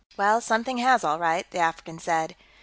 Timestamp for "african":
1.59-1.99